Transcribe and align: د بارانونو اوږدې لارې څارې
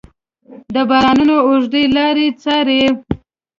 د 0.73 0.77
بارانونو 0.89 1.35
اوږدې 1.47 1.83
لارې 1.95 2.27
څارې 2.41 2.81